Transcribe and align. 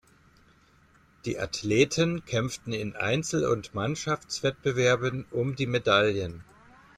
Die 1.25 1.37
Athleten 1.37 2.25
kämpften 2.25 2.73
in 2.73 2.95
Einzel- 2.95 3.45
und 3.45 3.75
Mannschaftswettbewerben 3.75 5.25
um 5.29 5.55
die 5.55 5.67
Medaillen. 5.67 6.43